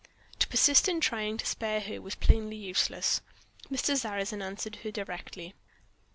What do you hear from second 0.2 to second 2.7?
To persist in trying to spare her was plainly